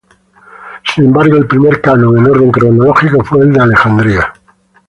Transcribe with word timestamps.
Sin 0.95 1.05
embargo 1.05 1.35
el 1.37 1.45
primer 1.45 1.79
canon, 1.79 2.17
en 2.17 2.25
orden 2.25 2.51
cronológico, 2.51 3.23
fue 3.23 3.41
el 3.41 3.53
de 3.53 3.61
Alejandría. 3.61 4.33